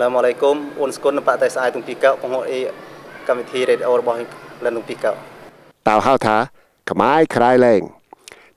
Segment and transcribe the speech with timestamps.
[0.00, 2.60] សាឡាមអាឡៃគុំអូនស្គុនបាក់តែស្អាយទុំពីកៅបងអ៊ី
[3.28, 4.16] កម្មវិធីរ៉េឌីអូរបស់
[4.64, 5.10] លិនទុំពីកៅ
[5.88, 6.36] តើហៅថា
[6.90, 7.82] ខ្មែរក្រៃលែង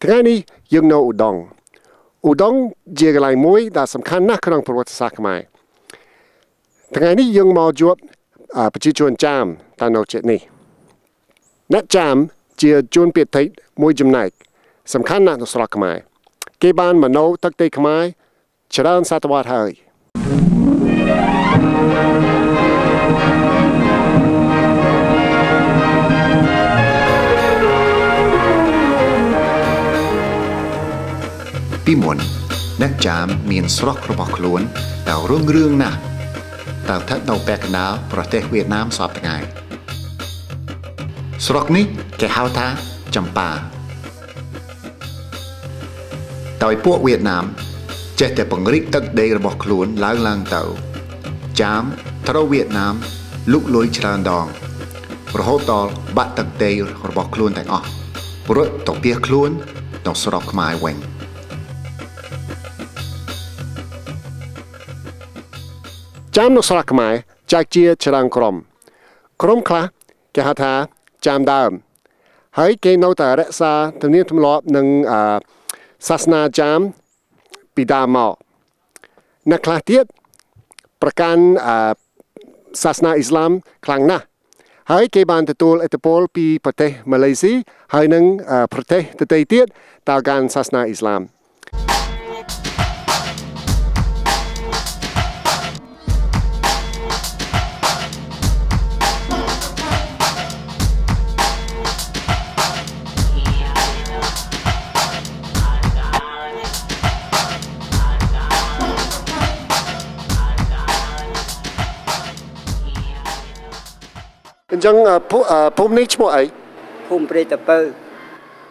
[0.03, 0.37] ថ្ងៃនេះ
[0.73, 1.39] យើងនៅឧដុង្គ
[2.29, 2.59] ឧដុង្គ
[2.99, 5.39] ជាកន្លែងមួយដែលសំខាន់ណាស់ក្នុងប្រវត្តិសាស្ត្រខ្មែរ
[6.95, 7.95] ថ្ងៃនេះយើងមកជួប
[8.73, 9.45] ប្រជាជនចាម
[9.79, 10.39] តាមនៅចិត្តនេះ
[11.73, 12.15] អ្នកចាម
[12.61, 13.45] ជាជនភាគតិច
[13.81, 14.29] មួយចំណែក
[14.93, 15.97] សំខាន់ណាស់នៅស្រុកខ្មែរ
[16.61, 18.03] គេបានមកនៅទឹកដីខ្មែរ
[18.75, 19.71] ច្រើនសតវត្សហើយ
[31.85, 32.17] ពីមុន
[32.81, 34.61] អ្នកចាមមានស្រុករបស់ខ្លួន
[35.09, 35.99] ដែលរុងរឿងណាស់
[36.89, 39.35] ដែលស្ថិតនៅពាក់កណ្ដាលប្រទេសវៀតណាមសពថ្ងៃ
[41.45, 41.85] ស្រុកនេះ
[42.21, 42.67] គេហៅថា
[43.15, 43.49] ចម្ប៉ា
[46.63, 47.43] ដោយពួកវៀតណាម
[48.19, 50.63] ចេះតែពង្រីកទឹកដីរបស់ខ្លួនឡើងឡើងទៅ
[51.61, 51.83] ចាម
[52.29, 52.93] ត្រូវវៀតណាម
[53.51, 54.45] លុកលុយច្រើនដង
[55.39, 56.71] រហូតដល់បាក់ទឹកដី
[57.07, 57.87] របស់ខ្លួនទាំងអស់
[58.47, 59.49] ព្រោះទៅពីខ្លួន
[60.05, 60.97] ទៅស្រុកខ្មែរវិញ
[66.37, 67.13] ចាមនៅស្រុកខ្មែរ
[67.51, 68.55] ចែកជាច្រើនក្រុម
[69.41, 69.85] ក្រុមខ្លះ
[70.35, 70.73] គេហៅថា
[71.25, 71.71] ចាមដើម
[72.59, 74.85] ហើយគេនៅតែរក្សាទំនៀមទម្លាប់និង
[76.07, 76.79] សាសនាចាម
[77.75, 78.33] ពីដើមមក
[79.49, 80.05] អ្នកខ្លះទៀត
[81.01, 81.43] ប្រកាន់
[82.83, 83.51] សាសនាអ៊ីស្លាម
[83.85, 84.25] ខ្លាំងណាស់
[84.91, 87.53] ហើយគេបានទទួលឥទ្ធិពលពីប្រទេសម៉ាឡេស៊ី
[87.93, 88.23] ហើយនិង
[88.73, 89.65] ប្រទេសដទៃទៀត
[90.09, 91.21] តាមកាន់សាសនាអ៊ីស្លាម
[114.82, 114.94] ញ្ចឹង
[115.78, 116.42] ភូមិនេះឈ្មោះអី
[117.08, 117.78] ភូមិព្រៃតពៅ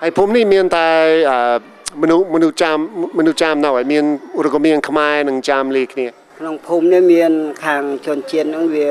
[0.01, 0.87] ហើយភូមិនេះមានតែ
[2.01, 2.77] មនុស្សមនុស្សចាម
[3.17, 4.03] មនុស្សចាមនៅហើយមាន
[4.45, 6.07] រកមានខ្មែរនិងចាមលាយគ្នា
[6.39, 7.31] ក្នុងភូមិនេះមាន
[7.65, 8.89] ខាងជនជាតិហ្នឹងវា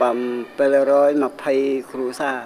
[0.00, 2.38] 720គ្រួសារ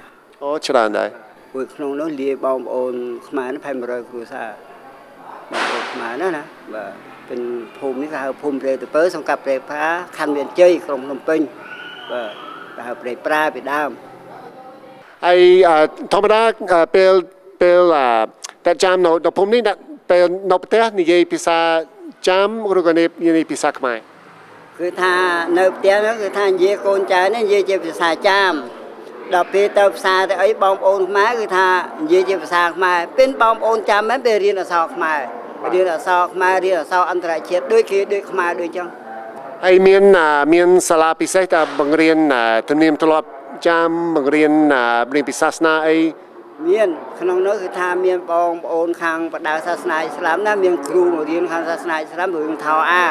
[0.43, 1.09] អូច្រើនដែរ
[1.55, 2.94] មួយក្នុងនោះលាយបងប្អូន
[3.28, 4.49] ខ្មែរប្រហែល100គ្រួសារ
[5.50, 6.43] បងប្អូនខ្មែរណាណា
[6.75, 6.93] បាទ
[7.27, 7.41] เป็น
[7.78, 9.87] ភូមិនេះគេហៅភូមិព្រៃតពៅសង្កាត់ព្រៃប្រា
[10.19, 11.41] ខណ្ឌមានជ័យក្រុងភ្នំពេញ
[12.12, 12.47] បាទ
[12.79, 13.90] គេហៅព្រៃប្រាពីដើម
[15.25, 15.40] ហើយ
[16.13, 16.41] ធម្មតា
[16.95, 17.13] ពេល
[17.62, 17.79] ពេល
[18.66, 19.62] តែចាំនៅនៅភូមិនេះ
[20.12, 21.59] ពេលនៅផ្ទះនិយាយភាសា
[22.28, 22.47] ចាំ
[22.78, 23.97] ឬក៏និយាយភាសាខ្មែរ
[24.79, 25.16] គឺថា
[25.57, 28.53] នៅផ្ទះហ្នឹងគឺថានិយាយកូនចៅនេះនិយាយជាភាសាចាម
[29.34, 31.68] ដល់ពេលទៅផ្សារទៅអីបងប្អូនខ្មែរគឺថា
[32.03, 35.19] និយាយជាភាសាខ្មែរពេលបងប្អូនចាំហ្នឹងពេលរៀនអក្សរខ្មែរ
[35.73, 38.88] រៀនអក្សរខ្មែររៀនអក្សរអន្តរជាតិដូចគេដូចខ្មែរដូចចឹង
[39.66, 40.03] ហើយមាន
[40.53, 42.18] មានសាលាពិសេសតែបង្រៀន
[42.70, 43.28] ទំនៀមទម្លាប់
[43.68, 44.52] ចាំបង្រៀន
[45.16, 45.97] រៀនពីសាសនាអី
[46.68, 46.90] មាន
[47.20, 53.06] ក្នុងនោះគឺថាមានបងប្អូនខាងបដៅសាសនាអ៊ីស្លាមណាមានគ្រូមករៀនខាងសាសនាអ៊ីស្លាមរឿងថោអា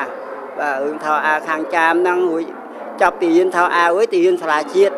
[0.59, 2.45] បាទរឿងថោអាខាងចាមហ្នឹងរួច
[3.03, 4.95] ចាប់ពីរៀនថោអារួចទៅរៀនសាលាជាតិ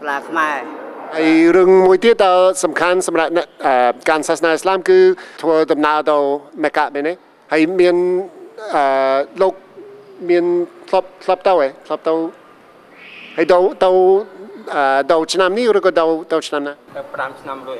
[0.00, 0.58] សាលាខ្មែរ
[1.14, 2.32] ហើយរឿងមួយទៀតតើ
[2.64, 3.30] សំខាន់សម្រាប់
[4.10, 4.98] ការសាសនាអ៊ីស្លាមគឺ
[5.42, 6.18] ធ្វើដំណើរទៅ
[6.64, 7.12] មេកាមែនទេ
[7.52, 7.96] ហើយមាន
[8.76, 9.52] អឺលោក
[10.30, 10.44] មាន
[10.88, 12.14] ធ្លាប់ធ្លាប់ទៅហ៎ធ្លាប់ទៅ
[13.36, 13.90] ហើយទៅទៅ
[14.74, 14.82] អឺ
[15.12, 17.78] ទៅឆ្នាំនេះឬក៏ទៅទៅឆ្នាំណាទៅ5ឆ្នាំរួច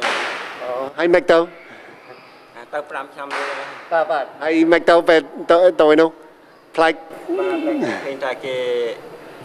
[0.62, 1.38] អូហើយមិនទៅ
[2.74, 3.46] ទៅ5ឆ្នាំរួច
[3.92, 5.20] បាទបាទហើយមិនទៅពេល
[5.50, 6.10] ទៅទៅនោះ
[6.76, 6.98] ផ្លាច់
[7.38, 7.58] បាទ
[8.04, 8.56] ឃើញថាគេ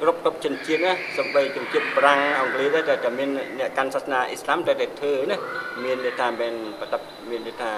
[0.01, 3.30] គ្រប់គ្រប់ជនជាតិណាសំបីជនជាតិប្រាំងអង់គ្លេសតែតែមាន
[3.60, 5.38] អ្នកកាន់សាសនាអ៊ីស្លាមតែតែធ្វើណា
[5.83, 6.95] មានន័យថាមិនបត
[7.30, 7.71] មានន័យថា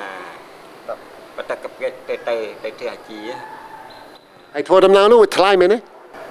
[1.38, 3.20] បតកពេទៅទៅទៅធ្វើអាជី
[4.56, 5.78] ហើយធ្វើដំណើរនោះវាថ្លៃមែនទេ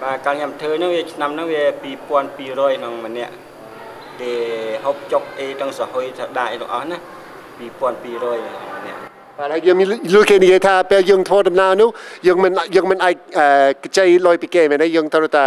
[0.02, 1.62] បាទកាលខ្ញុំធ្វើនោះវាឆ្នាំនោះវា
[2.20, 3.32] 2200ក្នុងម្នាក់
[4.20, 4.32] គេ
[4.84, 6.98] ហូបចុកអីទាំងសហុយថាដាក់អីទាំងអស់ណា
[7.58, 8.98] 2200ម្នាក់
[9.38, 9.76] បាទហើយយើង
[10.14, 11.88] លឺគេនិយាយថាពេលយើងធ្វើដំណើរនោះ
[12.26, 13.14] យើងមិនយើងមិនអាច
[13.82, 15.46] កចៃលុយពីគេមែនទេយើងត្រូវតែ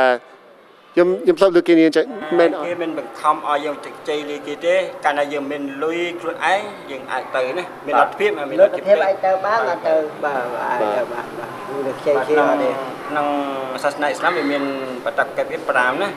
[0.95, 2.06] ខ្ញុំខ្ញុំស្ដាប់លើគេនិយាយ
[2.39, 3.75] មែនគេមិនបង្ខំឲ្យយើង
[4.07, 4.75] ជ័យលើគេទេ
[5.06, 6.62] កាលណាយើងមានលុយខ្លួនឯង
[6.92, 12.69] យើងអាចទៅណាមានលទ្ធភាពមានលទ្ធភាពអាចទៅបានអាចទៅបាទអាចទៅបានបាទគឺខ្ចីជាអត់ទេ
[13.09, 13.27] ក្នុង
[13.83, 14.63] សាសនាអ៊ីស្លាមវាមាន
[15.06, 16.09] បតកិច្ចវា5ណា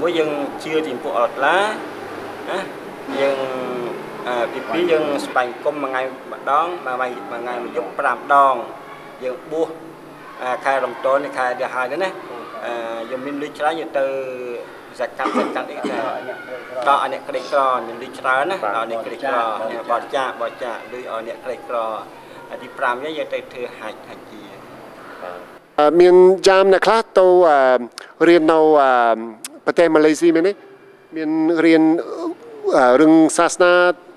[0.00, 0.30] មួយយើង
[0.62, 1.56] ជឿទីពួកអត់ឡា
[2.50, 2.58] ណា
[3.20, 3.38] យើង
[4.52, 6.02] ពីពីយើងស្វែងគុំមួយថ្ងៃ
[6.32, 8.54] ម្ដងមួយថ្ងៃមួយថ្ងៃមួយយប់5ដង
[9.24, 9.68] យើងបួស
[10.64, 12.10] ខែរំតនខែដែលហើយណា
[13.10, 14.04] យើងមានលុយច្រើនយើងទៅ
[15.00, 15.96] សកម្មសកម្មអីទៅ
[16.88, 19.36] ដល់ឲ្យអ្នកក្រីក្រមានលុយច្រើនណាដល់អ្នកក្រីក្រ
[19.90, 21.76] បរិច្ចាគបរិច្ចាគលុយឲ្យអ្នកក្រីក្រ
[22.62, 24.42] ទី5យើងទៅធ្វើហាច់ហាច់ជា
[25.20, 25.24] ហ
[25.78, 26.14] អឺមាន
[26.48, 27.60] ចាមអ្នកខ្លះទៅអឺ
[28.28, 28.92] រៀននៅអឺ
[29.64, 30.52] ប្រទេសម៉ាឡេស៊ីមែនទេ
[31.16, 31.30] មាន
[31.64, 31.82] រៀន
[32.76, 33.74] អឺរឿងសាសនា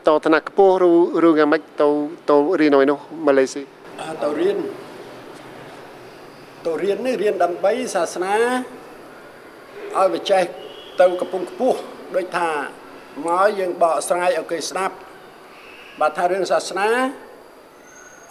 [0.08, 0.92] តថ្នាក់ខ្ពស់ឬ
[1.28, 1.88] ឬយ៉ាងម៉េចទៅ
[2.30, 2.98] ទៅរៀននៅឯនោះ
[3.28, 3.62] ម៉ាឡេស៊ី
[4.00, 4.58] អាទៅរៀន
[6.66, 8.36] ទៅរៀននេះរៀនដើម្បីសាសនា
[9.98, 10.44] ឲ្យវាចេះ
[11.02, 11.80] ទៅកំពង់ខ្ពស់
[12.16, 12.50] ដូចថា
[13.26, 14.96] មកយើងបកស្រាយឲ្យគេស្ដាប់
[16.00, 16.90] បើថារឿងសាសនា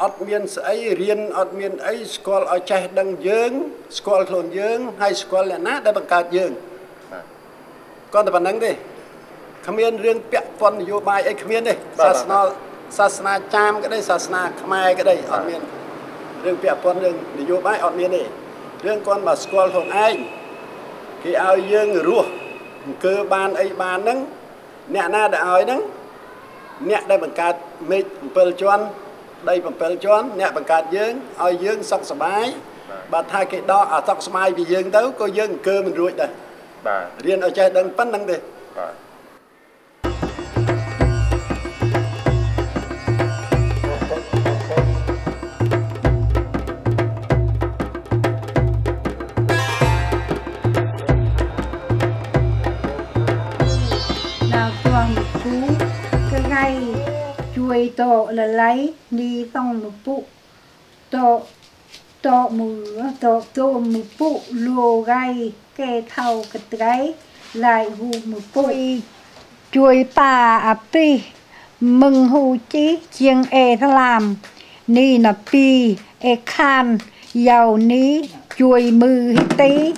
[0.03, 3.53] អត់មានស្អីរៀនអត់មានអីស្គាល់ឲ្យចេះដឹងយើង
[3.99, 6.53] ស្គាល់ខ្លួនយើងហើយស្គាល់អ្នកណាដែលបង្កើតយើង
[8.13, 8.73] គាត់តែប៉ុណ្្នឹងទេ
[9.67, 11.75] គ្មានរឿងពាក់ព័ន្ធនយោបាយអីគ្មានទេ
[12.05, 12.39] សាសនា
[12.99, 15.80] សាសនាចាមក្តីសាសនាខ្មែរក្តីអត់មាន
[16.45, 18.23] រឿងពាក់ព័ន្ធរឿងនយោបាយអត់មានទេ
[18.87, 20.15] រឿងគាត់មកស្គាល់ខ្លួនឯង
[21.23, 22.31] គេឲ្យយើងរស់
[22.85, 24.19] អង្គើបានអីបានហ្នឹង
[24.95, 25.81] អ្នកណាដែលឲ្យហ្នឹង
[26.91, 27.55] អ្នកដែលបង្កើត
[27.91, 28.85] មេឃ7ជាន់
[29.49, 32.47] ដី7ជាន់អ្នកបង្កើតយើងឲ្យយើងសុខសប្បាយ
[33.13, 36.31] បើថាគេដកអាសុខសប្បាយពីយើងទៅក៏យើងអង្គើមិនរួចដែរ
[36.87, 38.37] បាទរៀនឲ្យចេះដឹងប៉ុណ្្នឹងទេ
[38.79, 38.93] បាទ
[58.71, 60.25] to ni lấy đi xong một phụ
[61.11, 61.41] to
[62.23, 67.15] to mưa to to một phụ lùa gai kê thau cái trái
[67.55, 68.69] lại hù một phụ
[69.73, 71.21] chuối bà à pi
[71.81, 74.37] mừng hù chí chiêng e thà làm
[74.87, 76.99] ni nà pi e khan
[77.35, 78.23] giàu ní
[78.59, 79.93] chuối mư tí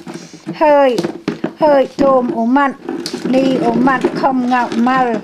[0.55, 0.97] hơi
[1.59, 2.73] hơi tôm ổ mặn
[3.25, 5.17] ni ổ mặn không ngạo mal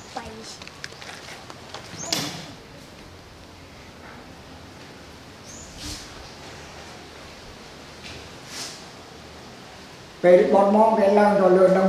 [10.23, 11.88] ពេលបនមកគេឡើងទៅលើនឹង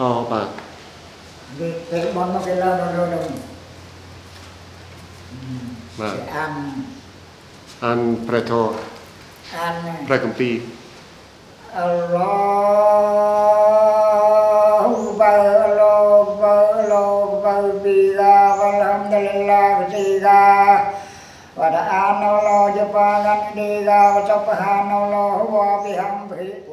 [0.00, 0.48] អូបាទ
[1.90, 3.24] ពេលបនមកគេឡើងទៅលើនឹង
[6.00, 6.52] បាទអាន
[7.84, 8.76] អានព្រះធម៌
[9.56, 9.74] អាន
[10.08, 10.56] ព្រះគម្ពីរ
[11.78, 12.36] អល់ឡោ
[14.82, 15.96] ហ៊ូបាអល់ឡោ
[16.40, 17.06] បាអល់ឡោ
[17.44, 20.46] បាប៊ីឡាវលហាំឌុលឡាវទីឡា
[21.58, 26.65] វដអានអល់ឡោយបាងានទីឡាវសុបហានអល់ឡោវបិហាំភិ